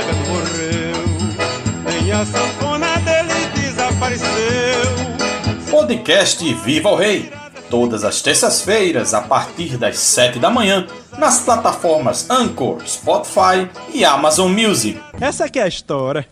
Gonzaga 0.00 0.12
morreu, 0.28 1.04
nem 1.84 2.12
a 2.12 2.24
sanfona 2.24 2.96
dele 3.00 3.46
desapareceu. 3.54 4.30
Podcast 5.70 6.54
Viva 6.54 6.88
o 6.88 6.96
Rei, 6.96 7.30
todas 7.68 8.02
as 8.04 8.22
terças-feiras 8.22 9.12
a 9.12 9.20
partir 9.20 9.76
das 9.76 9.98
7 9.98 10.38
da 10.38 10.50
manhã, 10.50 10.86
nas 11.18 11.40
plataformas 11.40 12.28
Anchor, 12.30 12.78
Spotify 12.86 13.68
e 13.92 14.04
Amazon 14.04 14.50
Music. 14.50 15.00
Essa 15.20 15.44
aqui 15.44 15.58
é 15.58 15.64
a 15.64 15.68
história. 15.68 16.26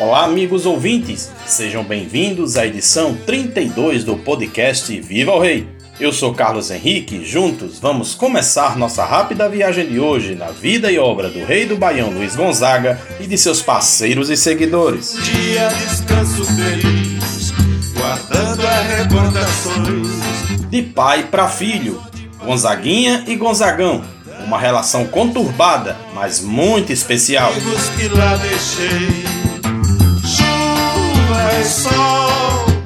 Olá, 0.00 0.24
amigos 0.24 0.64
ouvintes, 0.64 1.30
sejam 1.46 1.84
bem-vindos 1.84 2.56
à 2.56 2.66
edição 2.66 3.14
32 3.26 4.02
do 4.02 4.16
podcast 4.16 4.98
Viva 4.98 5.32
o 5.32 5.38
Rei. 5.38 5.68
Eu 6.00 6.10
sou 6.10 6.32
Carlos 6.32 6.70
Henrique 6.70 7.16
e 7.16 7.24
juntos 7.26 7.78
vamos 7.78 8.14
começar 8.14 8.78
nossa 8.78 9.04
rápida 9.04 9.46
viagem 9.46 9.86
de 9.86 10.00
hoje 10.00 10.34
na 10.34 10.52
vida 10.52 10.90
e 10.90 10.98
obra 10.98 11.28
do 11.28 11.44
rei 11.44 11.66
do 11.66 11.76
Baião 11.76 12.08
Luiz 12.08 12.34
Gonzaga 12.34 12.98
e 13.20 13.26
de 13.26 13.36
seus 13.36 13.60
parceiros 13.60 14.30
e 14.30 14.38
seguidores. 14.38 15.16
Um 15.16 15.20
dia 15.20 15.68
descanso 15.68 16.46
feliz, 16.46 17.52
guardando 17.92 18.66
as 18.66 18.86
recordações. 18.86 20.70
De 20.70 20.80
pai 20.80 21.24
para 21.24 21.46
filho, 21.46 22.02
Gonzaguinha 22.42 23.24
e 23.26 23.36
Gonzagão, 23.36 24.02
uma 24.46 24.58
relação 24.58 25.06
conturbada, 25.06 25.94
mas 26.14 26.40
muito 26.40 26.90
especial. 26.90 27.52
Amigos 27.52 27.90
que 27.90 28.08
lá 28.08 28.38
deixei. 28.38 29.39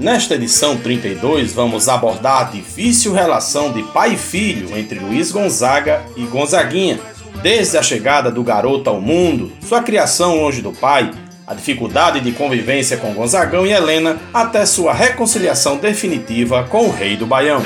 Nesta 0.00 0.34
edição 0.34 0.76
32, 0.76 1.52
vamos 1.52 1.88
abordar 1.88 2.40
a 2.40 2.50
difícil 2.50 3.12
relação 3.12 3.72
de 3.72 3.84
pai 3.84 4.14
e 4.14 4.16
filho 4.16 4.76
entre 4.76 4.98
Luiz 4.98 5.30
Gonzaga 5.30 6.02
e 6.16 6.24
Gonzaguinha, 6.24 6.98
desde 7.40 7.78
a 7.78 7.82
chegada 7.84 8.32
do 8.32 8.42
garoto 8.42 8.90
ao 8.90 9.00
mundo, 9.00 9.52
sua 9.66 9.80
criação 9.80 10.34
longe 10.36 10.60
do 10.60 10.72
pai, 10.72 11.12
a 11.46 11.54
dificuldade 11.54 12.18
de 12.18 12.32
convivência 12.32 12.96
com 12.96 13.14
Gonzagão 13.14 13.64
e 13.64 13.72
Helena, 13.72 14.18
até 14.32 14.66
sua 14.66 14.92
reconciliação 14.92 15.76
definitiva 15.76 16.64
com 16.64 16.88
o 16.88 16.90
rei 16.90 17.16
do 17.16 17.26
Baião. 17.26 17.62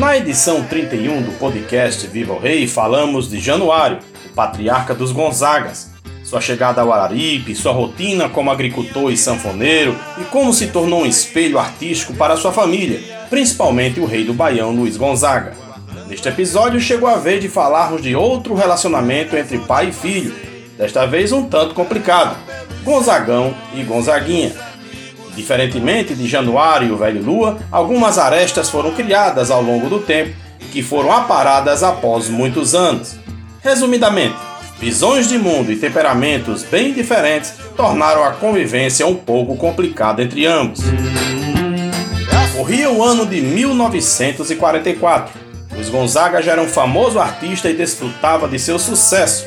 Na 0.00 0.16
edição 0.16 0.62
31 0.62 1.20
do 1.20 1.32
podcast 1.32 2.06
Viva 2.06 2.32
o 2.32 2.38
Rei, 2.38 2.66
falamos 2.66 3.28
de 3.28 3.38
Januário, 3.38 3.98
patriarca 4.34 4.94
dos 4.94 5.12
Gonzagas, 5.12 5.90
sua 6.24 6.40
chegada 6.40 6.80
ao 6.80 6.92
Araripe, 6.92 7.54
sua 7.54 7.72
rotina 7.72 8.28
como 8.28 8.50
agricultor 8.50 9.12
e 9.12 9.16
sanfoneiro 9.16 9.94
e 10.18 10.24
como 10.24 10.52
se 10.52 10.68
tornou 10.68 11.02
um 11.02 11.06
espelho 11.06 11.58
artístico 11.58 12.14
para 12.14 12.36
sua 12.36 12.52
família, 12.52 13.00
principalmente 13.28 14.00
o 14.00 14.06
rei 14.06 14.24
do 14.24 14.34
Baião 14.34 14.72
Luiz 14.72 14.96
Gonzaga. 14.96 15.54
Neste 16.08 16.28
episódio 16.28 16.80
chegou 16.80 17.08
a 17.08 17.16
vez 17.16 17.40
de 17.40 17.48
falarmos 17.48 18.02
de 18.02 18.16
outro 18.16 18.54
relacionamento 18.54 19.36
entre 19.36 19.58
pai 19.58 19.88
e 19.88 19.92
filho, 19.92 20.34
desta 20.76 21.06
vez 21.06 21.30
um 21.30 21.44
tanto 21.44 21.74
complicado, 21.74 22.36
Gonzagão 22.82 23.54
e 23.74 23.82
Gonzaguinha. 23.82 24.52
Diferentemente 25.34 26.14
de 26.14 26.28
Januário 26.28 26.88
e 26.88 26.92
o 26.92 26.96
Velho 26.96 27.22
Lua, 27.22 27.58
algumas 27.70 28.18
arestas 28.18 28.70
foram 28.70 28.92
criadas 28.92 29.50
ao 29.50 29.62
longo 29.62 29.88
do 29.88 29.98
tempo 29.98 30.34
e 30.60 30.64
que 30.66 30.82
foram 30.82 31.12
aparadas 31.12 31.82
após 31.82 32.28
muitos 32.28 32.74
anos. 32.74 33.16
Resumidamente, 33.64 34.36
visões 34.78 35.26
de 35.26 35.38
mundo 35.38 35.72
e 35.72 35.76
temperamentos 35.76 36.62
bem 36.62 36.92
diferentes 36.92 37.54
tornaram 37.74 38.22
a 38.22 38.32
convivência 38.32 39.06
um 39.06 39.14
pouco 39.14 39.56
complicada 39.56 40.22
entre 40.22 40.44
ambos. 40.44 40.80
Corria 42.54 42.90
o 42.90 43.02
ano 43.02 43.24
de 43.24 43.40
1944. 43.40 45.32
Luiz 45.72 45.88
Gonzaga 45.88 46.42
já 46.42 46.52
era 46.52 46.62
um 46.62 46.68
famoso 46.68 47.18
artista 47.18 47.70
e 47.70 47.74
desfrutava 47.74 48.46
de 48.46 48.58
seu 48.58 48.78
sucesso. 48.78 49.46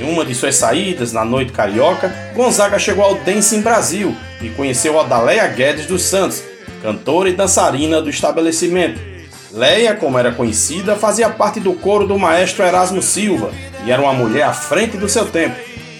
Em 0.00 0.02
uma 0.02 0.24
de 0.24 0.34
suas 0.34 0.56
saídas 0.56 1.12
na 1.12 1.24
noite 1.24 1.52
carioca, 1.52 2.12
Gonzaga 2.34 2.76
chegou 2.76 3.04
ao 3.04 3.14
Dance 3.14 3.54
em 3.54 3.60
Brasil 3.60 4.16
e 4.42 4.48
conheceu 4.48 4.96
Odaleia 4.96 5.46
Guedes 5.46 5.86
dos 5.86 6.02
Santos, 6.02 6.42
cantora 6.82 7.30
e 7.30 7.32
dançarina 7.34 8.02
do 8.02 8.10
estabelecimento. 8.10 9.13
Leia, 9.54 9.94
como 9.94 10.18
era 10.18 10.32
conhecida, 10.32 10.96
fazia 10.96 11.30
parte 11.30 11.60
do 11.60 11.74
coro 11.74 12.08
do 12.08 12.18
maestro 12.18 12.64
Erasmo 12.64 13.00
Silva 13.00 13.52
e 13.86 13.92
era 13.92 14.02
uma 14.02 14.12
mulher 14.12 14.42
à 14.42 14.52
frente 14.52 14.96
do 14.96 15.08
seu 15.08 15.26
tempo. 15.26 15.54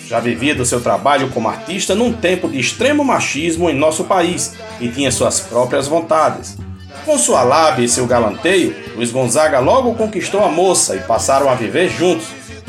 Já 0.08 0.18
vivia 0.18 0.56
do 0.56 0.66
seu 0.66 0.80
trabalho 0.80 1.30
como 1.30 1.48
artista 1.48 1.94
num 1.94 2.12
tempo 2.12 2.48
de 2.48 2.58
extremo 2.58 3.04
machismo 3.04 3.70
em 3.70 3.78
nosso 3.78 4.04
país 4.04 4.54
e 4.80 4.88
tinha 4.88 5.12
suas 5.12 5.38
próprias 5.38 5.86
vontades. 5.86 6.56
Com 7.04 7.16
sua 7.16 7.44
lábia 7.44 7.84
e 7.84 7.88
seu 7.88 8.08
galanteio, 8.08 8.74
Luiz 8.96 9.12
Gonzaga 9.12 9.60
logo 9.60 9.94
conquistou 9.94 10.42
a 10.44 10.48
moça 10.48 10.96
e 10.96 11.00
passaram 11.00 11.48
a 11.48 11.54
viver 11.54 11.88
juntos. 11.90 12.26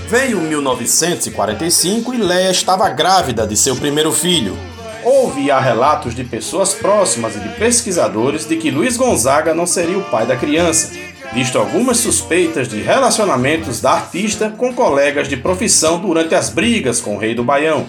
Veio 0.08 0.40
1945 0.40 2.14
e 2.14 2.18
Leia 2.18 2.52
estava 2.52 2.88
grávida 2.90 3.48
de 3.48 3.58
seu 3.58 3.76
primeiro 3.76 4.12
filho. 4.12 4.56
Houve 5.06 5.52
há 5.52 5.60
relatos 5.60 6.16
de 6.16 6.24
pessoas 6.24 6.74
próximas 6.74 7.36
e 7.36 7.40
de 7.40 7.50
pesquisadores 7.50 8.44
de 8.44 8.56
que 8.58 8.72
Luiz 8.72 8.98
Gonzaga 8.98 9.54
não 9.54 9.68
seria 9.68 10.00
o 10.00 10.04
pai 10.06 10.26
da 10.26 10.36
criança, 10.36 10.94
visto 11.32 11.60
algumas 11.60 11.98
suspeitas 11.98 12.68
de 12.68 12.82
relacionamentos 12.82 13.80
da 13.80 13.92
artista 13.92 14.50
com 14.50 14.74
colegas 14.74 15.28
de 15.28 15.38
profissão 15.38 16.00
durante 16.00 16.34
as 16.34 16.50
brigas 16.50 17.00
com 17.00 17.16
o 17.16 17.20
rei 17.20 17.36
do 17.36 17.44
Baião. 17.44 17.86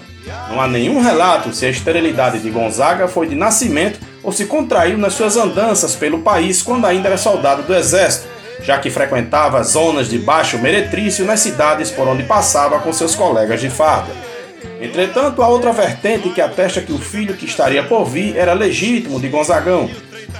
Não 0.50 0.60
há 0.60 0.69
nenhum 0.69 1.00
relato 1.00 1.54
se 1.54 1.65
a 1.65 1.71
esterilidade 1.71 2.38
de 2.38 2.50
Gonzaga 2.50 3.09
foi 3.09 3.27
de 3.27 3.34
nascimento 3.34 3.98
ou 4.22 4.31
se 4.31 4.44
contraiu 4.44 4.98
nas 4.98 5.15
suas 5.15 5.38
andanças 5.38 5.97
pelo 5.97 6.19
país 6.19 6.60
quando 6.60 6.84
ainda 6.84 7.09
era 7.09 7.16
soldado 7.16 7.62
do 7.62 7.75
exército, 7.75 8.28
já 8.60 8.77
que 8.77 8.91
frequentava 8.91 9.62
zonas 9.62 10.10
de 10.10 10.19
baixo 10.19 10.59
meretrício 10.59 11.25
nas 11.25 11.41
cidades 11.41 11.91
por 11.91 12.06
onde 12.06 12.25
passava 12.25 12.78
com 12.78 12.93
seus 12.93 13.15
colegas 13.15 13.62
de 13.62 13.71
farda. 13.71 14.35
Entretanto, 14.81 15.42
há 15.42 15.48
outra 15.48 15.72
vertente 15.72 16.31
que 16.31 16.41
atesta 16.41 16.81
que 16.81 16.92
o 16.92 16.98
filho 16.98 17.34
que 17.34 17.47
estaria 17.47 17.82
por 17.82 18.04
vir 18.04 18.37
era 18.37 18.53
legítimo 18.53 19.19
de 19.19 19.28
Gonzagão. 19.28 19.88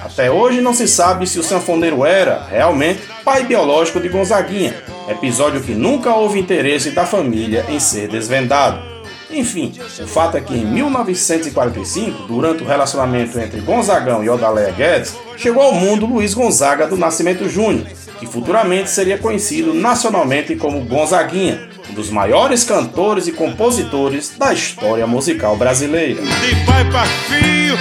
Até 0.03 0.29
hoje 0.29 0.61
não 0.61 0.73
se 0.73 0.87
sabe 0.87 1.25
se 1.25 1.39
o 1.39 1.43
sanfoneiro 1.43 2.05
era, 2.05 2.45
realmente, 2.47 3.01
pai 3.23 3.43
biológico 3.43 3.99
de 3.99 4.09
Gonzaguinha, 4.09 4.75
episódio 5.07 5.61
que 5.61 5.73
nunca 5.73 6.13
houve 6.13 6.39
interesse 6.39 6.91
da 6.91 7.05
família 7.05 7.65
em 7.67 7.79
ser 7.79 8.07
desvendado. 8.07 8.97
Enfim, 9.29 9.73
o 10.01 10.07
fato 10.07 10.37
é 10.37 10.41
que 10.41 10.53
em 10.53 10.65
1945, 10.65 12.23
durante 12.23 12.63
o 12.63 12.65
relacionamento 12.65 13.37
entre 13.39 13.59
Gonzagão 13.59 14.23
e 14.23 14.29
Odaleia 14.29 14.71
Guedes, 14.71 15.15
chegou 15.35 15.63
ao 15.63 15.73
mundo 15.73 16.05
Luiz 16.05 16.33
Gonzaga 16.33 16.87
do 16.87 16.95
Nascimento 16.95 17.49
Júnior, 17.49 17.87
que 18.19 18.25
futuramente 18.25 18.89
seria 18.89 19.17
conhecido 19.17 19.73
nacionalmente 19.73 20.55
como 20.55 20.85
Gonzaguinha, 20.85 21.67
um 21.89 21.93
dos 21.93 22.09
maiores 22.09 22.63
cantores 22.63 23.27
e 23.27 23.31
compositores 23.31 24.33
da 24.37 24.53
história 24.53 25.05
musical 25.07 25.55
brasileira. 25.57 26.21
De 26.21 26.65
pai 26.65 26.89
para 26.91 27.05
filho, 27.05 27.77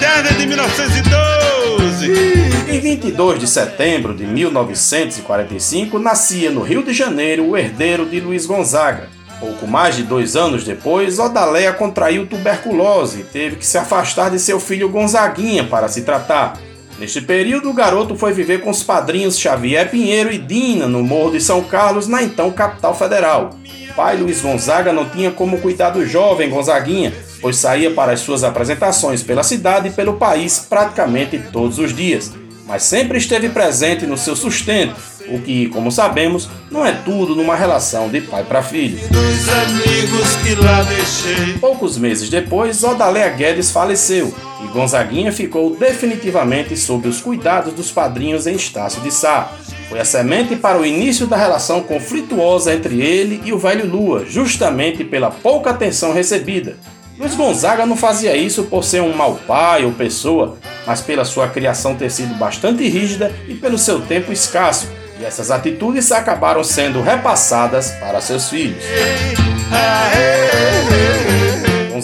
desde 0.00 0.46
1912. 0.46 2.44
Em 2.68 2.80
22 2.80 3.38
de 3.38 3.46
setembro 3.46 4.14
de 4.14 4.26
1945, 4.26 5.98
nascia 5.98 6.50
no 6.50 6.62
Rio 6.62 6.82
de 6.82 6.92
Janeiro 6.92 7.50
o 7.50 7.56
herdeiro 7.56 8.06
de 8.06 8.20
Luiz 8.20 8.46
Gonzaga. 8.46 9.08
Pouco 9.40 9.66
mais 9.66 9.96
de 9.96 10.02
dois 10.02 10.36
anos 10.36 10.64
depois, 10.64 11.18
Odaleia 11.18 11.72
contraiu 11.72 12.26
tuberculose 12.26 13.20
e 13.20 13.24
teve 13.24 13.56
que 13.56 13.66
se 13.66 13.76
afastar 13.76 14.30
de 14.30 14.38
seu 14.38 14.58
filho 14.58 14.88
Gonzaguinha 14.88 15.64
para 15.64 15.88
se 15.88 16.02
tratar. 16.02 16.58
Neste 16.98 17.20
período, 17.20 17.70
o 17.70 17.74
garoto 17.74 18.16
foi 18.16 18.32
viver 18.32 18.60
com 18.60 18.70
os 18.70 18.82
padrinhos 18.82 19.38
Xavier 19.38 19.90
Pinheiro 19.90 20.32
e 20.32 20.38
Dina 20.38 20.86
no 20.86 21.02
Morro 21.02 21.32
de 21.32 21.40
São 21.40 21.62
Carlos, 21.64 22.06
na 22.06 22.22
então 22.22 22.52
capital 22.52 22.94
federal. 22.94 23.50
Pai 23.96 24.16
Luiz 24.16 24.40
Gonzaga 24.40 24.92
não 24.92 25.08
tinha 25.08 25.30
como 25.30 25.60
cuidar 25.60 25.90
do 25.90 26.06
jovem 26.06 26.50
Gonzaguinha, 26.50 27.12
pois 27.40 27.56
saía 27.56 27.90
para 27.90 28.12
as 28.12 28.20
suas 28.20 28.42
apresentações 28.42 29.22
pela 29.22 29.42
cidade 29.42 29.88
e 29.88 29.92
pelo 29.92 30.14
país 30.14 30.66
praticamente 30.68 31.38
todos 31.52 31.78
os 31.78 31.94
dias, 31.94 32.32
mas 32.66 32.82
sempre 32.82 33.18
esteve 33.18 33.48
presente 33.48 34.06
no 34.06 34.16
seu 34.16 34.34
sustento, 34.34 34.96
o 35.28 35.40
que, 35.40 35.68
como 35.68 35.90
sabemos, 35.90 36.48
não 36.70 36.84
é 36.84 36.92
tudo 36.92 37.34
numa 37.34 37.56
relação 37.56 38.08
de 38.08 38.20
pai 38.20 38.44
para 38.44 38.62
filho. 38.62 38.98
Dos 39.08 39.48
amigos 39.48 40.36
que 40.42 40.54
lá 40.54 40.82
deixei. 40.82 41.58
Poucos 41.58 41.96
meses 41.96 42.28
depois, 42.28 42.82
Odaléa 42.82 43.30
Guedes 43.30 43.70
faleceu 43.70 44.34
e 44.62 44.66
Gonzaguinha 44.68 45.32
ficou 45.32 45.76
definitivamente 45.76 46.76
sob 46.76 47.08
os 47.08 47.20
cuidados 47.20 47.72
dos 47.72 47.90
padrinhos 47.90 48.46
em 48.46 48.54
Estácio 48.54 49.00
de 49.02 49.10
Sá. 49.10 49.50
Foi 49.88 50.00
a 50.00 50.04
semente 50.04 50.56
para 50.56 50.78
o 50.78 50.86
início 50.86 51.26
da 51.26 51.36
relação 51.36 51.82
conflituosa 51.82 52.74
entre 52.74 53.00
ele 53.00 53.40
e 53.44 53.52
o 53.52 53.58
velho 53.58 53.86
Lua, 53.86 54.24
justamente 54.24 55.04
pela 55.04 55.30
pouca 55.30 55.70
atenção 55.70 56.12
recebida. 56.12 56.76
Luiz 57.18 57.34
Gonzaga 57.36 57.86
não 57.86 57.96
fazia 57.96 58.36
isso 58.36 58.64
por 58.64 58.82
ser 58.82 59.00
um 59.00 59.14
mau 59.14 59.36
pai 59.46 59.84
ou 59.84 59.92
pessoa, 59.92 60.58
mas 60.84 61.00
pela 61.00 61.24
sua 61.24 61.48
criação 61.48 61.94
ter 61.94 62.10
sido 62.10 62.34
bastante 62.34 62.88
rígida 62.88 63.32
e 63.46 63.54
pelo 63.54 63.78
seu 63.78 64.00
tempo 64.00 64.32
escasso, 64.32 64.88
e 65.18 65.24
essas 65.24 65.50
atitudes 65.50 66.10
acabaram 66.12 66.64
sendo 66.64 67.00
repassadas 67.00 67.90
para 67.92 68.20
seus 68.20 68.48
filhos. 68.48 68.82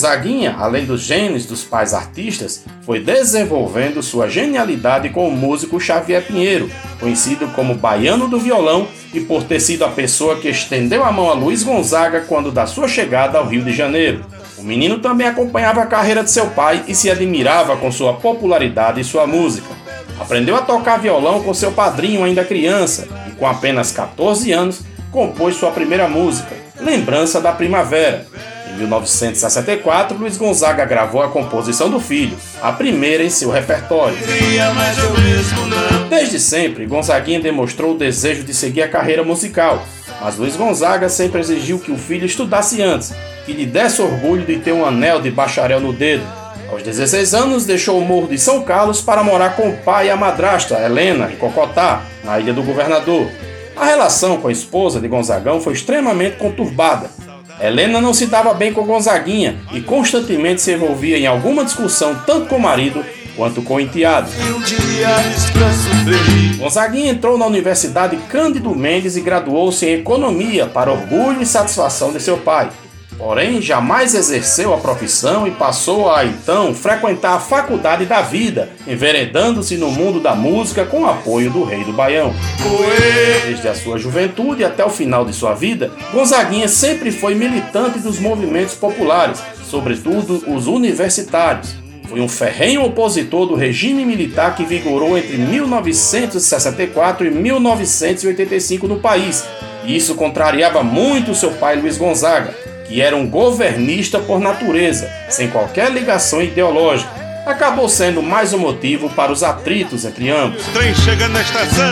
Gonzaguinha, 0.01 0.57
além 0.59 0.87
dos 0.87 1.03
genes 1.03 1.45
dos 1.45 1.63
pais 1.63 1.93
artistas, 1.93 2.65
foi 2.83 3.01
desenvolvendo 3.01 4.03
sua 4.03 4.29
genialidade 4.29 5.11
com 5.11 5.29
o 5.29 5.33
músico 5.33 5.81
Xavier 5.81 6.23
Pinheiro, 6.27 6.71
conhecido 6.99 7.49
como 7.49 7.75
Baiano 7.75 8.29
do 8.29 8.39
Violão 8.39 8.89
e 9.13 9.21
por 9.21 9.43
ter 9.43 9.61
sido 9.61 9.85
a 9.85 9.89
pessoa 9.89 10.37
que 10.37 10.49
estendeu 10.49 11.05
a 11.05 11.13
mão 11.13 11.29
a 11.29 11.35
Luiz 11.35 11.63
Gonzaga 11.63 12.23
quando 12.23 12.51
da 12.51 12.67
sua 12.67 12.89
chegada 12.89 13.39
ao 13.39 13.47
Rio 13.47 13.63
de 13.63 13.73
Janeiro. 13.73 14.25
O 14.57 14.63
menino 14.63 15.01
também 15.01 15.27
acompanhava 15.27 15.83
a 15.83 15.87
carreira 15.87 16.23
de 16.23 16.31
seu 16.31 16.47
pai 16.47 16.85
e 16.87 16.95
se 16.95 17.11
admirava 17.11 17.77
com 17.77 17.91
sua 17.91 18.15
popularidade 18.15 19.01
e 19.01 19.05
sua 19.05 19.27
música. 19.27 19.80
Aprendeu 20.21 20.55
a 20.55 20.61
tocar 20.61 20.99
violão 20.99 21.43
com 21.43 21.55
seu 21.55 21.73
padrinho 21.73 22.23
ainda 22.23 22.45
criança 22.45 23.09
e 23.27 23.31
com 23.33 23.47
apenas 23.47 23.91
14 23.91 24.53
anos 24.53 24.83
compôs 25.11 25.57
sua 25.57 25.71
primeira 25.71 26.07
música, 26.07 26.55
Lembrança 26.79 27.41
da 27.41 27.53
Primavera. 27.53 28.27
Em 28.71 28.77
1964, 28.77 30.17
Luiz 30.17 30.37
Gonzaga 30.37 30.85
gravou 30.85 31.23
a 31.23 31.29
composição 31.29 31.91
do 31.91 31.99
filho, 31.99 32.37
a 32.63 32.71
primeira 32.71 33.25
em 33.25 33.31
seu 33.31 33.51
repertório. 33.51 34.17
Desde 36.09 36.39
sempre, 36.39 36.87
Gonzaguinha 36.87 37.41
demonstrou 37.41 37.95
o 37.95 37.99
desejo 37.99 38.45
de 38.45 38.53
seguir 38.53 38.83
a 38.83 38.89
carreira 38.89 39.25
musical, 39.25 39.83
mas 40.21 40.37
Luiz 40.37 40.55
Gonzaga 40.55 41.09
sempre 41.09 41.41
exigiu 41.41 41.79
que 41.79 41.91
o 41.91 41.97
filho 41.99 42.27
estudasse 42.27 42.83
antes, 42.83 43.13
que 43.47 43.53
lhe 43.53 43.65
desse 43.65 44.03
orgulho 44.03 44.45
de 44.45 44.59
ter 44.59 44.73
um 44.73 44.85
anel 44.85 45.21
de 45.21 45.31
bacharel 45.31 45.81
no 45.81 45.95
dedo. 45.95 46.40
Aos 46.71 46.85
16 46.85 47.35
anos, 47.35 47.67
deixou 47.67 47.99
o 47.99 48.05
Morro 48.05 48.29
de 48.29 48.39
São 48.39 48.63
Carlos 48.63 49.01
para 49.01 49.25
morar 49.25 49.57
com 49.57 49.71
o 49.71 49.77
pai 49.79 50.07
e 50.07 50.11
a 50.11 50.17
madrasta, 50.17 50.79
Helena, 50.79 51.29
em 51.33 51.37
Cocotá, 51.37 52.03
na 52.23 52.39
Ilha 52.39 52.53
do 52.53 52.63
Governador. 52.63 53.27
A 53.77 53.87
relação 53.87 54.37
com 54.37 54.47
a 54.47 54.53
esposa 54.53 55.01
de 55.01 55.09
Gonzagão 55.09 55.61
foi 55.61 55.73
extremamente 55.73 56.37
conturbada. 56.37 57.11
Helena 57.61 58.01
não 58.01 58.15
se 58.15 58.27
dava 58.27 58.55
bem 58.55 58.73
com 58.73 58.87
Gonzaguinha 58.87 59.57
e 59.73 59.81
constantemente 59.81 60.63
se 60.63 60.73
envolvia 60.73 61.19
em 61.19 61.27
alguma 61.27 61.65
discussão 61.65 62.15
tanto 62.25 62.47
com 62.47 62.57
o 62.57 62.61
marido 62.61 63.05
quanto 63.37 63.63
com 63.63 63.75
o 63.75 63.81
enteado. 63.81 64.31
Gonzaguinha 66.57 67.11
entrou 67.11 67.37
na 67.37 67.47
Universidade 67.47 68.17
Cândido 68.29 68.75
Mendes 68.77 69.17
e 69.17 69.21
graduou-se 69.21 69.85
em 69.87 69.95
Economia 69.95 70.67
para 70.67 70.93
orgulho 70.93 71.43
e 71.43 71.47
satisfação 71.47 72.13
de 72.13 72.21
seu 72.21 72.39
pai. 72.39 72.71
Porém, 73.21 73.61
jamais 73.61 74.15
exerceu 74.15 74.73
a 74.73 74.79
profissão 74.79 75.47
e 75.47 75.51
passou 75.51 76.11
a 76.11 76.25
então 76.25 76.75
frequentar 76.75 77.35
a 77.35 77.39
faculdade 77.39 78.07
da 78.07 78.23
vida, 78.23 78.71
enveredando-se 78.87 79.77
no 79.77 79.91
mundo 79.91 80.21
da 80.21 80.35
música 80.35 80.87
com 80.87 81.03
o 81.03 81.07
apoio 81.07 81.51
do 81.51 81.63
rei 81.63 81.85
do 81.85 81.93
Baião. 81.93 82.33
Desde 83.45 83.69
a 83.69 83.75
sua 83.75 83.99
juventude 83.99 84.65
até 84.65 84.83
o 84.83 84.89
final 84.89 85.27
de 85.27 85.35
sua 85.35 85.53
vida, 85.53 85.91
Gonzaguinha 86.15 86.67
sempre 86.67 87.13
foi 87.13 87.35
militante 87.35 87.99
dos 87.99 88.19
movimentos 88.19 88.75
populares, 88.75 89.39
sobretudo 89.65 90.43
os 90.47 90.67
universitários. 90.67 91.75
Foi 92.09 92.23
um 92.23 92.29
ferrenho 92.29 92.83
opositor 92.87 93.47
do 93.47 93.55
regime 93.55 94.03
militar 94.03 94.57
que 94.57 94.65
vigorou 94.65 95.19
entre 95.19 95.37
1964 95.37 97.27
e 97.27 97.31
1985 97.31 98.89
no 98.89 98.99
país, 98.99 99.45
e 99.85 99.95
isso 99.95 100.15
contrariava 100.15 100.83
muito 100.83 101.35
seu 101.35 101.51
pai 101.51 101.79
Luiz 101.79 101.99
Gonzaga 101.99 102.70
que 102.91 103.01
era 103.01 103.17
um 103.17 103.31
governista 103.31 104.19
por 104.19 104.41
natureza, 104.41 105.09
sem 105.29 105.49
qualquer 105.49 105.93
ligação 105.93 106.43
ideológica. 106.43 107.09
Acabou 107.47 107.89
sendo 107.89 108.21
mais 108.21 108.53
um 108.53 108.59
motivo 108.59 109.09
para 109.11 109.31
os 109.31 109.45
atritos 109.45 110.05
entre 110.05 110.29
ambos. 110.29 110.67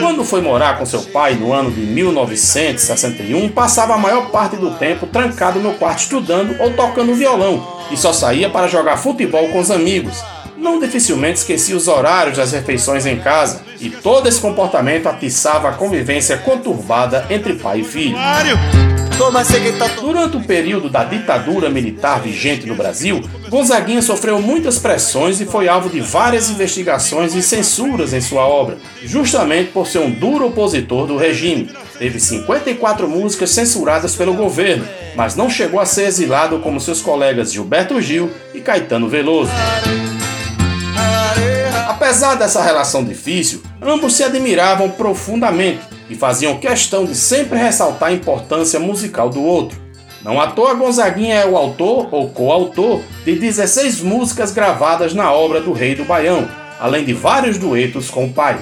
Quando 0.00 0.24
foi 0.24 0.40
morar 0.40 0.76
com 0.76 0.84
seu 0.84 1.02
pai 1.02 1.34
no 1.34 1.52
ano 1.52 1.70
de 1.70 1.80
1961, 1.80 3.48
passava 3.50 3.94
a 3.94 3.98
maior 3.98 4.30
parte 4.30 4.56
do 4.56 4.72
tempo 4.72 5.06
trancado 5.06 5.60
no 5.60 5.74
quarto 5.74 6.00
estudando 6.00 6.60
ou 6.60 6.72
tocando 6.72 7.14
violão 7.14 7.78
e 7.92 7.96
só 7.96 8.12
saía 8.12 8.50
para 8.50 8.66
jogar 8.66 8.96
futebol 8.96 9.48
com 9.50 9.60
os 9.60 9.70
amigos. 9.70 10.22
Não 10.56 10.80
dificilmente 10.80 11.38
esquecia 11.38 11.76
os 11.76 11.86
horários 11.86 12.36
das 12.36 12.50
refeições 12.50 13.06
em 13.06 13.20
casa 13.20 13.62
e 13.80 13.88
todo 13.88 14.28
esse 14.28 14.40
comportamento 14.40 15.06
atiçava 15.06 15.68
a 15.68 15.72
convivência 15.72 16.36
conturbada 16.38 17.24
entre 17.30 17.54
pai 17.54 17.80
e 17.80 17.84
filho. 17.84 18.16
Durante 20.00 20.36
o 20.36 20.40
período 20.40 20.88
da 20.88 21.02
ditadura 21.02 21.68
militar 21.68 22.20
vigente 22.20 22.66
no 22.66 22.76
Brasil, 22.76 23.20
Gonzaguinha 23.48 24.00
sofreu 24.00 24.40
muitas 24.40 24.78
pressões 24.78 25.40
e 25.40 25.44
foi 25.44 25.68
alvo 25.68 25.90
de 25.90 26.00
várias 26.00 26.48
investigações 26.48 27.34
e 27.34 27.42
censuras 27.42 28.12
em 28.12 28.20
sua 28.20 28.46
obra, 28.46 28.78
justamente 29.02 29.72
por 29.72 29.88
ser 29.88 29.98
um 29.98 30.10
duro 30.10 30.46
opositor 30.46 31.08
do 31.08 31.16
regime. 31.16 31.68
Teve 31.98 32.20
54 32.20 33.08
músicas 33.08 33.50
censuradas 33.50 34.14
pelo 34.14 34.34
governo, 34.34 34.86
mas 35.16 35.34
não 35.34 35.50
chegou 35.50 35.80
a 35.80 35.84
ser 35.84 36.04
exilado 36.04 36.60
como 36.60 36.80
seus 36.80 37.02
colegas 37.02 37.52
Gilberto 37.52 38.00
Gil 38.00 38.30
e 38.54 38.60
Caetano 38.60 39.08
Veloso. 39.08 39.50
Apesar 41.88 42.36
dessa 42.36 42.62
relação 42.62 43.04
difícil, 43.04 43.62
ambos 43.82 44.14
se 44.14 44.22
admiravam 44.22 44.88
profundamente 44.90 45.97
e 46.08 46.14
faziam 46.14 46.58
questão 46.58 47.04
de 47.04 47.14
sempre 47.14 47.58
ressaltar 47.58 48.10
a 48.10 48.12
importância 48.12 48.80
musical 48.80 49.28
do 49.28 49.42
outro. 49.42 49.78
Não 50.22 50.40
à 50.40 50.48
toa 50.48 50.74
Gonzaguinha 50.74 51.36
é 51.36 51.46
o 51.46 51.56
autor 51.56 52.08
ou 52.10 52.28
coautor 52.30 53.00
de 53.24 53.36
16 53.36 54.00
músicas 54.00 54.50
gravadas 54.50 55.14
na 55.14 55.32
obra 55.32 55.60
do 55.60 55.72
Rei 55.72 55.94
do 55.94 56.04
Baião, 56.04 56.48
além 56.80 57.04
de 57.04 57.12
vários 57.12 57.56
duetos 57.56 58.10
com 58.10 58.24
o 58.24 58.32
pai. 58.32 58.58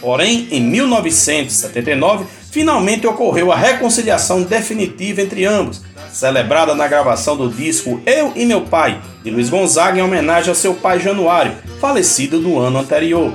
Porém, 0.00 0.48
em 0.50 0.60
1979, 0.60 2.26
finalmente 2.50 3.06
ocorreu 3.06 3.50
a 3.50 3.56
reconciliação 3.56 4.42
definitiva 4.42 5.22
entre 5.22 5.44
ambos, 5.44 5.82
celebrada 6.12 6.74
na 6.74 6.86
gravação 6.86 7.36
do 7.36 7.48
disco 7.48 8.00
Eu 8.06 8.32
e 8.36 8.46
Meu 8.46 8.62
Pai, 8.62 9.00
de 9.22 9.30
Luiz 9.30 9.50
Gonzaga 9.50 9.98
em 9.98 10.02
homenagem 10.02 10.50
ao 10.50 10.54
seu 10.54 10.74
pai 10.74 11.00
Januário, 11.00 11.52
falecido 11.80 12.38
no 12.38 12.58
ano 12.58 12.78
anterior. 12.78 13.34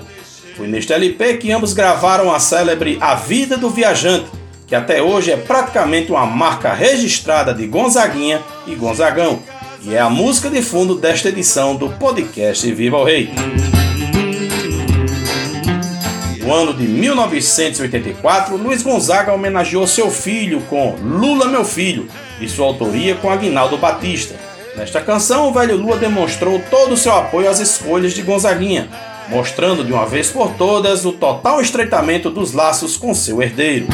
Foi 0.59 0.67
neste 0.67 0.91
LP 0.91 1.37
que 1.37 1.53
ambos 1.53 1.71
gravaram 1.71 2.35
a 2.35 2.37
célebre 2.37 2.97
A 2.99 3.15
Vida 3.15 3.55
do 3.55 3.69
Viajante, 3.69 4.25
que 4.67 4.75
até 4.75 5.01
hoje 5.01 5.31
é 5.31 5.37
praticamente 5.37 6.11
uma 6.11 6.25
marca 6.25 6.73
registrada 6.73 7.53
de 7.53 7.65
Gonzaguinha 7.65 8.41
e 8.67 8.75
Gonzagão, 8.75 9.39
e 9.83 9.95
é 9.95 10.01
a 10.01 10.09
música 10.09 10.49
de 10.49 10.61
fundo 10.61 10.95
desta 10.95 11.29
edição 11.29 11.77
do 11.77 11.87
podcast 11.91 12.69
Viva 12.73 12.97
o 12.97 13.05
Rei. 13.05 13.29
No 16.41 16.53
ano 16.53 16.73
de 16.73 16.83
1984, 16.83 18.57
Luiz 18.57 18.83
Gonzaga 18.83 19.31
homenageou 19.31 19.87
seu 19.87 20.11
filho 20.11 20.59
com 20.63 20.93
Lula 21.01 21.45
Meu 21.45 21.63
Filho, 21.63 22.09
de 22.37 22.49
sua 22.49 22.65
autoria 22.65 23.15
com 23.15 23.29
Aguinaldo 23.29 23.77
Batista. 23.77 24.35
Nesta 24.75 24.99
canção, 24.99 25.47
o 25.47 25.53
velho 25.53 25.77
Lula 25.77 25.95
demonstrou 25.95 26.61
todo 26.69 26.95
o 26.95 26.97
seu 26.97 27.13
apoio 27.13 27.49
às 27.49 27.61
escolhas 27.61 28.13
de 28.13 28.21
Gonzaguinha, 28.21 28.89
mostrando 29.29 29.83
de 29.83 29.93
uma 29.93 30.05
vez 30.05 30.29
por 30.29 30.51
todas 30.53 31.05
o 31.05 31.11
total 31.11 31.61
estreitamento 31.61 32.29
dos 32.29 32.51
laços 32.53 32.97
com 32.97 33.13
seu 33.13 33.41
herdeiro. 33.41 33.87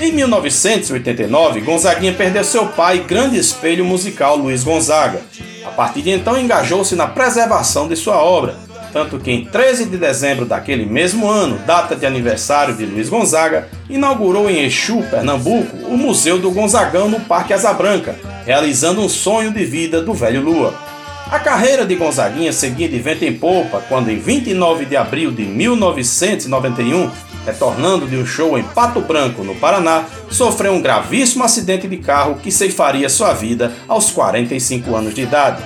Em 0.00 0.12
1989, 0.12 1.60
Gonzaguinha 1.60 2.14
perdeu 2.14 2.42
seu 2.42 2.66
pai 2.66 3.00
grande 3.00 3.38
espelho 3.38 3.84
musical 3.84 4.36
Luiz 4.36 4.64
Gonzaga. 4.64 5.20
A 5.64 5.70
partir 5.70 6.00
de 6.02 6.10
então 6.10 6.40
engajou-se 6.40 6.96
na 6.96 7.06
preservação 7.06 7.86
de 7.86 7.94
sua 7.94 8.16
obra, 8.16 8.56
tanto 8.92 9.18
que 9.18 9.30
em 9.30 9.44
13 9.44 9.84
de 9.84 9.98
dezembro 9.98 10.46
daquele 10.46 10.86
mesmo 10.86 11.28
ano, 11.28 11.58
data 11.66 11.94
de 11.94 12.06
aniversário 12.06 12.74
de 12.74 12.86
Luiz 12.86 13.10
Gonzaga, 13.10 13.68
inaugurou 13.88 14.48
em 14.48 14.64
Exu, 14.64 15.02
Pernambuco, 15.10 15.76
o 15.86 15.96
Museu 15.96 16.38
do 16.38 16.50
Gonzagão 16.50 17.08
no 17.08 17.20
Parque 17.20 17.52
Asa 17.52 17.72
Branca, 17.74 18.16
realizando 18.46 19.02
um 19.02 19.08
sonho 19.08 19.52
de 19.52 19.64
vida 19.64 20.00
do 20.00 20.14
velho 20.14 20.40
Lua. 20.40 20.89
A 21.30 21.38
carreira 21.38 21.86
de 21.86 21.94
Gonzaguinha 21.94 22.52
seguia 22.52 22.88
de 22.88 22.98
vento 22.98 23.24
em 23.24 23.32
popa 23.32 23.80
quando, 23.88 24.10
em 24.10 24.18
29 24.18 24.84
de 24.84 24.96
abril 24.96 25.30
de 25.30 25.44
1991, 25.44 27.08
retornando 27.46 28.08
de 28.08 28.16
um 28.16 28.26
show 28.26 28.58
em 28.58 28.64
Pato 28.64 29.00
Branco, 29.00 29.44
no 29.44 29.54
Paraná, 29.54 30.06
sofreu 30.28 30.72
um 30.72 30.82
gravíssimo 30.82 31.44
acidente 31.44 31.86
de 31.86 31.98
carro 31.98 32.40
que 32.42 32.50
ceifaria 32.50 33.08
sua 33.08 33.32
vida 33.32 33.72
aos 33.86 34.10
45 34.10 34.96
anos 34.96 35.14
de 35.14 35.22
idade. 35.22 35.62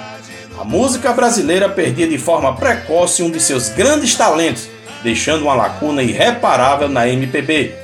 A 0.60 0.64
música 0.64 1.14
brasileira 1.14 1.66
perdia 1.66 2.06
de 2.06 2.18
forma 2.18 2.54
precoce 2.54 3.22
um 3.22 3.30
de 3.30 3.40
seus 3.40 3.70
grandes 3.70 4.14
talentos, 4.14 4.68
deixando 5.02 5.44
uma 5.44 5.54
lacuna 5.54 6.02
irreparável 6.02 6.90
na 6.90 7.08
MPB. 7.08 7.74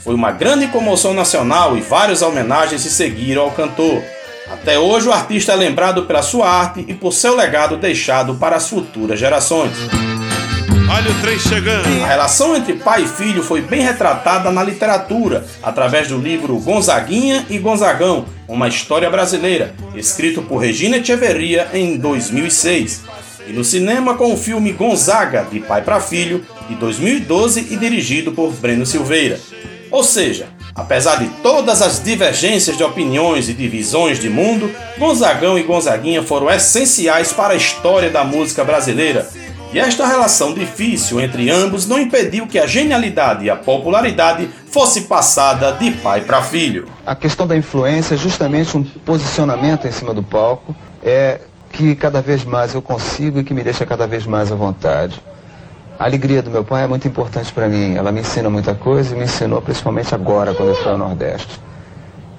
Foi 0.00 0.12
uma 0.12 0.32
grande 0.32 0.66
comoção 0.66 1.14
nacional 1.14 1.78
e 1.78 1.82
várias 1.82 2.20
homenagens 2.20 2.80
se 2.80 2.90
seguiram 2.90 3.42
ao 3.42 3.52
cantor. 3.52 4.02
Até 4.50 4.78
hoje, 4.78 5.08
o 5.08 5.12
artista 5.12 5.52
é 5.52 5.56
lembrado 5.56 6.04
pela 6.04 6.22
sua 6.22 6.48
arte 6.48 6.84
e 6.88 6.94
por 6.94 7.12
seu 7.12 7.36
legado 7.36 7.76
deixado 7.76 8.34
para 8.34 8.56
as 8.56 8.68
futuras 8.68 9.18
gerações. 9.18 9.72
Olha 10.90 11.10
o 11.10 11.20
trem 11.20 11.38
chegando. 11.38 11.86
A 12.02 12.06
relação 12.06 12.56
entre 12.56 12.72
pai 12.72 13.02
e 13.02 13.08
filho 13.08 13.42
foi 13.42 13.60
bem 13.60 13.82
retratada 13.82 14.50
na 14.50 14.64
literatura, 14.64 15.44
através 15.62 16.08
do 16.08 16.16
livro 16.16 16.58
Gonzaguinha 16.58 17.44
e 17.50 17.58
Gonzagão, 17.58 18.24
uma 18.48 18.68
história 18.68 19.10
brasileira, 19.10 19.74
escrito 19.94 20.40
por 20.40 20.56
Regina 20.56 20.96
Echeverria 20.96 21.68
em 21.74 21.98
2006. 21.98 23.02
E 23.46 23.52
no 23.52 23.62
cinema 23.62 24.14
com 24.14 24.32
o 24.32 24.36
filme 24.36 24.72
Gonzaga, 24.72 25.46
de 25.50 25.60
pai 25.60 25.82
para 25.82 26.00
filho, 26.00 26.44
de 26.68 26.74
2012 26.76 27.68
e 27.70 27.76
dirigido 27.76 28.32
por 28.32 28.50
Breno 28.52 28.86
Silveira. 28.86 29.38
Ou 29.90 30.02
seja, 30.02 30.48
Apesar 30.78 31.16
de 31.16 31.26
todas 31.42 31.82
as 31.82 32.00
divergências 32.00 32.76
de 32.76 32.84
opiniões 32.84 33.48
e 33.48 33.52
divisões 33.52 34.20
de 34.20 34.30
mundo, 34.30 34.72
Gonzagão 34.96 35.58
e 35.58 35.64
Gonzaguinha 35.64 36.22
foram 36.22 36.48
essenciais 36.48 37.32
para 37.32 37.54
a 37.54 37.56
história 37.56 38.08
da 38.10 38.22
música 38.22 38.62
brasileira. 38.62 39.28
E 39.72 39.80
esta 39.80 40.06
relação 40.06 40.54
difícil 40.54 41.20
entre 41.20 41.50
ambos 41.50 41.84
não 41.88 41.98
impediu 41.98 42.46
que 42.46 42.60
a 42.60 42.66
genialidade 42.66 43.44
e 43.44 43.50
a 43.50 43.56
popularidade 43.56 44.48
fosse 44.70 45.02
passada 45.02 45.72
de 45.72 45.90
pai 45.90 46.20
para 46.20 46.42
filho. 46.42 46.86
A 47.04 47.16
questão 47.16 47.44
da 47.44 47.56
influência 47.56 48.14
é 48.14 48.16
justamente 48.16 48.76
um 48.76 48.84
posicionamento 48.84 49.88
em 49.88 49.90
cima 49.92 50.14
do 50.14 50.22
palco, 50.22 50.76
é 51.02 51.40
que 51.72 51.96
cada 51.96 52.22
vez 52.22 52.44
mais 52.44 52.72
eu 52.72 52.80
consigo 52.80 53.40
e 53.40 53.44
que 53.44 53.52
me 53.52 53.64
deixa 53.64 53.84
cada 53.84 54.06
vez 54.06 54.24
mais 54.26 54.52
à 54.52 54.54
vontade. 54.54 55.20
A 55.98 56.04
alegria 56.04 56.40
do 56.40 56.48
meu 56.48 56.62
pai 56.62 56.84
é 56.84 56.86
muito 56.86 57.08
importante 57.08 57.52
para 57.52 57.68
mim. 57.68 57.96
Ela 57.96 58.12
me 58.12 58.20
ensina 58.20 58.48
muita 58.48 58.72
coisa 58.72 59.12
e 59.12 59.18
me 59.18 59.24
ensinou 59.24 59.60
principalmente 59.60 60.14
agora, 60.14 60.54
quando 60.54 60.68
eu 60.68 60.76
fui 60.76 60.92
ao 60.92 60.96
Nordeste. 60.96 61.58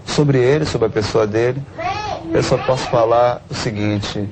Sobre 0.06 0.38
ele, 0.38 0.64
sobre 0.64 0.88
a 0.88 0.90
pessoa 0.90 1.28
dele, 1.28 1.62
eu 2.34 2.42
só 2.42 2.58
posso 2.58 2.90
falar 2.90 3.42
o 3.50 3.54
seguinte: 3.54 4.30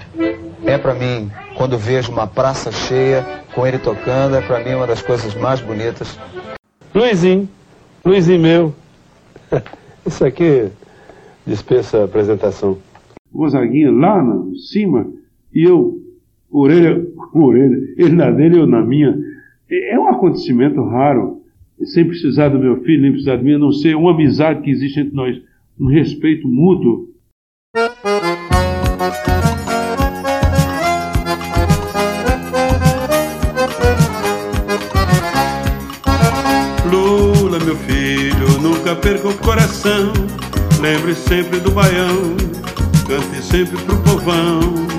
é 0.66 0.78
para 0.78 0.94
mim, 0.94 1.30
quando 1.58 1.78
vejo 1.78 2.10
uma 2.10 2.26
praça 2.26 2.72
cheia 2.72 3.44
com 3.54 3.68
ele 3.68 3.78
tocando, 3.78 4.38
é 4.38 4.42
para 4.42 4.64
mim 4.64 4.76
uma 4.76 4.88
das 4.88 5.02
coisas 5.02 5.36
mais 5.36 5.60
bonitas. 5.60 6.18
Luizinho, 6.96 7.50
Luizinho 8.06 8.40
meu. 8.40 8.76
Isso 10.08 10.24
aqui 10.26 10.70
dispensa 11.46 12.06
apresentação. 12.06 12.78
Gonzaguinha 13.30 13.92
lá 13.92 14.24
em 14.24 14.56
cima 14.56 15.06
e 15.54 15.68
eu 15.68 16.07
orelha 16.52 17.06
com 17.32 17.44
orelha, 17.44 17.78
ele 17.98 18.16
na 18.16 18.32
dele, 18.32 18.58
eu 18.60 18.68
na 18.68 18.84
minha. 18.84 19.18
É 19.70 20.00
um 20.00 20.08
acontecimento 20.08 20.82
raro, 20.84 21.42
sem 21.84 22.06
precisar 22.06 22.50
do 22.50 22.60
meu 22.60 22.82
filho, 22.84 23.02
nem 23.02 23.12
precisar 23.12 23.36
de 23.38 23.44
mim, 23.44 23.54
a 23.54 23.60
não 23.60 23.72
ser 23.72 23.96
uma 23.96 24.12
amizade 24.12 24.62
que 24.62 24.72
existe 24.72 25.00
entre 25.00 25.16
nós, 25.16 25.42
um 25.80 25.88
respeito 25.88 26.48
mútuo. 26.48 27.08
Lula, 36.90 37.60
meu 37.60 37.76
filho, 37.76 38.62
nunca 38.62 38.96
perca 38.96 39.28
o 39.28 39.38
coração. 39.38 40.14
Lembre 40.82 41.14
sempre 41.14 41.60
do 41.60 41.72
baião, 41.72 42.38
cante 43.08 43.44
sempre 43.44 43.78
pro 43.84 43.98
povão. 44.04 44.97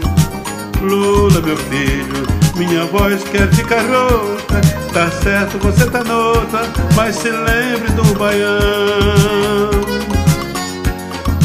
Lula, 0.82 1.40
meu 1.40 1.56
filho, 1.56 2.26
minha 2.56 2.84
voz 2.86 3.22
quer 3.24 3.48
ficar 3.52 3.82
rouca. 3.82 4.60
Tá 4.92 5.10
certo, 5.10 5.58
você 5.58 5.88
tá 5.90 6.02
noutra, 6.04 6.62
mas 6.94 7.16
se 7.16 7.30
lembre 7.30 7.90
do 7.92 8.04
baião. 8.18 9.70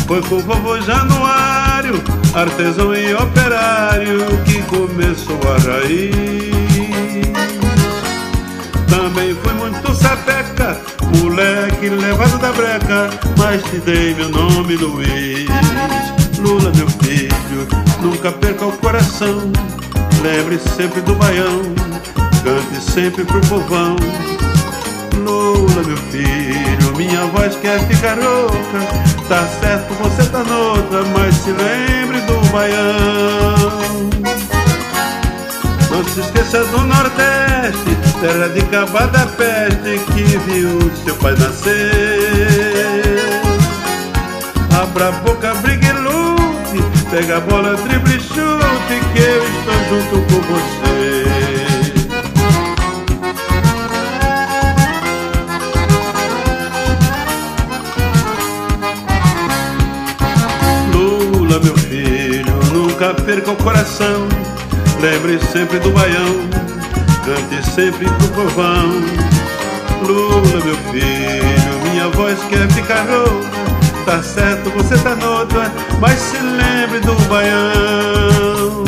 Foi 0.07 0.21
com 0.21 0.39
vovô 0.39 0.79
Januário, 0.81 2.01
artesão 2.33 2.95
e 2.95 3.13
operário, 3.13 4.19
que 4.45 4.61
começou 4.63 5.39
a 5.47 5.57
raiz. 5.71 6.13
Também 8.87 9.35
fui 9.35 9.53
muito 9.53 9.95
sapeca, 9.95 10.79
moleque 11.19 11.89
levado 11.89 12.37
da 12.37 12.51
breca, 12.51 13.09
mas 13.37 13.63
te 13.63 13.77
dei 13.77 14.13
meu 14.13 14.29
nome, 14.29 14.75
Luiz. 14.75 16.22
Lula, 16.43 16.71
meu 16.75 16.89
filho, 16.89 17.67
nunca 18.01 18.29
perca 18.33 18.65
o 18.65 18.71
coração. 18.73 19.49
Lembre 20.21 20.59
sempre 20.59 20.99
do 21.01 21.15
baião, 21.15 21.61
cante 22.43 22.91
sempre 22.91 23.23
pro 23.23 23.39
povão. 23.41 23.95
Lula, 25.15 25.83
meu 25.83 25.95
filho, 25.95 26.97
minha 26.97 27.25
voz 27.27 27.55
quer 27.55 27.79
ficar 27.87 28.15
rouca. 28.15 28.79
Tá 29.29 29.47
certo, 29.61 29.93
você 29.93 30.25
tá 30.29 30.43
noutra, 30.43 31.03
mas 31.17 31.33
se 31.35 31.51
lembre 31.51 32.19
do 32.21 32.35
baião. 32.51 34.09
Não 35.89 36.03
se 36.03 36.19
esqueça 36.19 36.65
do 36.65 36.81
Nordeste, 36.81 37.97
terra 38.19 38.49
de 38.49 38.61
cavada 38.63 39.27
peste 39.37 39.97
que 40.11 40.23
viu 40.39 40.91
seu 41.05 41.15
pai 41.15 41.35
nascer. 41.37 43.03
Abra 44.81 45.09
a 45.09 45.11
boca, 45.11 45.42
pega 47.13 47.37
a 47.37 47.41
bola, 47.41 47.75
drible 47.75 48.15
e 48.15 48.19
chute, 48.19 48.97
que 49.13 49.21
eu 49.21 49.43
estou 49.43 49.77
junto 49.87 50.15
com 50.33 50.41
você. 50.41 51.25
Lula, 60.91 61.59
meu 61.59 61.77
filho, 61.77 62.55
nunca 62.73 63.13
perca 63.13 63.51
o 63.51 63.55
coração. 63.57 64.27
Lembre 64.99 65.39
sempre 65.51 65.77
do 65.77 65.91
baião, 65.91 66.49
cante 67.23 67.69
sempre 67.69 68.05
pro 68.05 68.27
povão. 68.29 68.89
Lula, 70.01 70.65
meu 70.65 70.77
filho, 70.91 71.91
minha 71.91 72.09
voz 72.09 72.39
quer 72.49 72.67
ficar 72.71 73.05
rouca. 73.07 73.72
Tá 74.05 74.21
certo, 74.21 74.69
você 74.71 74.97
tá 74.97 75.15
noutra, 75.15 75.71
mas 75.99 76.19
se 76.19 76.37
lembre 76.37 76.99
do 76.99 77.15
baião. 77.29 78.83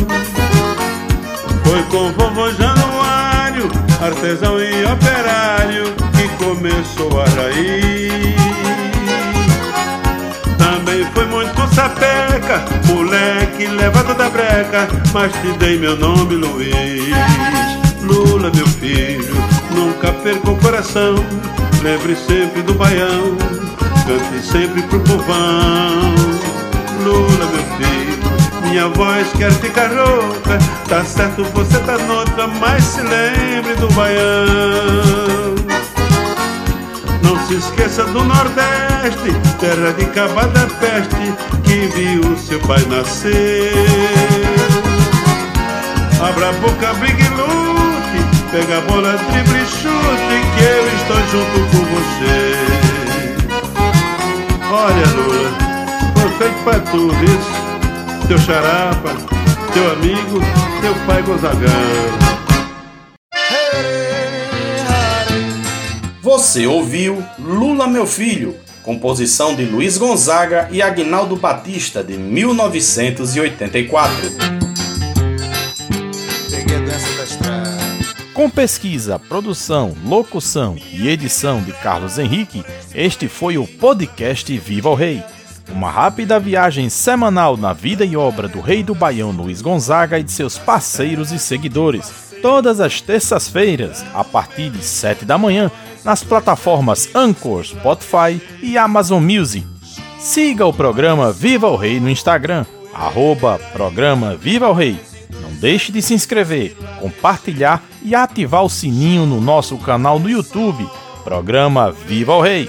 Foi 1.63 1.83
com 1.83 2.11
vovô 2.11 2.51
Januário, 2.51 3.71
artesão 4.01 4.59
e 4.59 4.83
operário, 4.83 5.93
que 6.15 6.27
começou 6.43 7.21
a 7.21 7.25
raiz. 7.41 8.35
Também 10.57 11.05
foi 11.13 11.25
muito 11.27 11.73
sapeca, 11.73 12.63
moleque 12.85 13.67
levado 13.67 14.13
da 14.15 14.29
breca, 14.29 14.87
mas 15.13 15.31
te 15.31 15.47
dei 15.59 15.77
meu 15.77 15.95
nome, 15.95 16.35
Luiz. 16.35 17.15
Lula, 18.01 18.51
meu 18.53 18.67
filho, 18.67 19.33
nunca 19.71 20.11
perca 20.11 20.51
o 20.51 20.57
coração, 20.57 21.15
lembre 21.81 22.15
sempre 22.15 22.61
do 22.61 22.73
baião, 22.73 23.37
cante 24.05 24.45
sempre 24.45 24.81
pro 24.83 24.99
povão. 25.01 26.15
Lula, 27.03 27.45
meu 27.51 27.63
filho, 27.77 28.69
minha 28.69 28.87
voz 28.89 29.27
quer 29.37 29.51
ficar 29.51 29.89
rouca, 29.89 30.57
tá 30.87 31.03
certo, 31.03 31.43
você 31.53 31.79
tá 31.79 31.97
noutra, 31.97 32.47
mas 32.47 32.83
se 32.83 33.01
lembre 33.01 33.75
do 33.75 33.87
baião. 33.93 35.55
Não 37.23 37.47
se 37.47 37.55
esqueça 37.55 38.05
do 38.05 38.23
Nordeste, 38.23 39.33
terra 39.59 39.91
de 39.93 40.05
cabada 40.07 40.67
peste, 40.79 41.33
que 41.63 41.87
viu 41.95 42.37
seu 42.37 42.59
pai 42.61 42.83
nascer. 42.87 43.73
Abra 46.27 46.49
a 46.49 46.53
boca, 46.53 46.93
e 47.05 47.29
lute, 47.29 48.25
pega 48.51 48.77
a 48.77 48.81
bola, 48.81 49.17
drible 49.31 49.65
chute, 49.65 50.37
que 50.55 50.63
eu 50.63 50.87
estou 50.95 51.17
junto 51.31 51.59
com 51.71 51.85
você. 51.85 52.84
Olha, 54.77 55.07
Lula, 55.15 55.51
foi 56.19 56.29
feito 56.37 56.61
pra 56.65 56.77
tu, 56.81 57.07
isso. 57.23 58.27
Teu 58.27 58.37
charapa, 58.37 59.15
teu 59.73 59.89
amigo, 59.93 60.41
teu 60.81 60.93
pai 61.07 61.23
Gonzagão. 61.23 61.69
Você 66.21 66.67
ouviu 66.67 67.23
Lula 67.39 67.87
Meu 67.87 68.05
Filho, 68.05 68.57
composição 68.83 69.55
de 69.55 69.63
Luiz 69.63 69.97
Gonzaga 69.97 70.67
e 70.69 70.81
Agnaldo 70.81 71.37
Batista, 71.37 72.03
de 72.03 72.17
1984. 72.17 74.13
Peguei 76.51 76.75
a 76.75 76.79
dança 76.81 77.13
da 77.15 77.23
estrada. 77.23 77.64
Com 78.35 78.49
pesquisa, 78.49 79.17
produção, 79.17 79.95
locução 80.03 80.75
e 80.91 81.07
edição 81.07 81.61
de 81.61 81.71
Carlos 81.71 82.19
Henrique, 82.19 82.65
este 82.93 83.29
foi 83.29 83.57
o 83.57 83.65
podcast 83.65 84.57
Viva 84.57 84.89
o 84.89 84.93
Rei. 84.93 85.23
Uma 85.71 85.89
rápida 85.89 86.37
viagem 86.37 86.89
semanal 86.89 87.55
na 87.55 87.71
vida 87.71 88.03
e 88.03 88.17
obra 88.17 88.49
do 88.49 88.59
rei 88.59 88.83
do 88.83 88.93
Baião 88.93 89.31
Luiz 89.31 89.61
Gonzaga 89.61 90.19
e 90.19 90.23
de 90.23 90.33
seus 90.33 90.57
parceiros 90.57 91.31
e 91.31 91.39
seguidores. 91.39 92.11
Todas 92.41 92.81
as 92.81 92.99
terças-feiras, 92.99 94.03
a 94.13 94.25
partir 94.25 94.69
de 94.69 94.83
7 94.83 95.23
da 95.23 95.37
manhã, 95.37 95.71
nas 96.03 96.21
plataformas 96.21 97.07
Anchor, 97.15 97.63
Spotify 97.63 98.41
e 98.61 98.77
Amazon 98.77 99.23
Music. 99.23 99.65
Siga 100.19 100.65
o 100.65 100.73
programa 100.73 101.31
Viva 101.31 101.69
o 101.69 101.77
Rei 101.77 102.01
no 102.01 102.09
Instagram, 102.09 102.65
arroba 102.93 103.57
programa 103.71 104.35
Viva 104.35 104.67
o 104.67 104.73
Rei. 104.73 104.99
Não 105.41 105.53
deixe 105.53 105.89
de 105.89 106.01
se 106.01 106.13
inscrever, 106.13 106.75
compartilhar 107.05 107.83
e 108.01 108.15
ativar 108.15 108.63
o 108.63 108.69
sininho 108.69 109.25
no 109.25 109.39
nosso 109.39 109.77
canal 109.77 110.17
no 110.17 110.27
YouTube, 110.27 110.89
programa 111.23 111.91
Viva 111.91 112.33
o 112.33 112.41
Rei. 112.41 112.67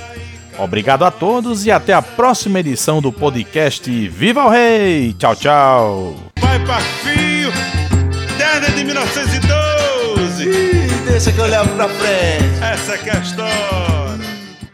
Obrigado 0.58 1.04
a 1.04 1.10
todos 1.10 1.64
e 1.64 1.70
até 1.70 1.94
a 1.94 2.02
próxima 2.02 2.60
edição 2.60 3.00
do 3.00 3.10
podcast 3.10 3.90
Viva 4.08 4.44
o 4.44 4.50
Rei! 4.50 5.14
Tchau, 5.14 5.36
tchau! 5.36 6.16
Pra 6.64 6.80
filho, 6.80 7.52
desde 8.36 8.76
de 8.76 8.84
1912. 8.84 10.44
Ih, 10.44 11.10
deixa 11.10 11.32
que 11.32 11.38
eu 11.38 11.46
levo 11.46 11.68
pra 11.76 11.88
frente. 11.88 12.62
Essa 12.62 12.94
é 12.94 13.16
a 13.16 13.20
história. 13.20 13.85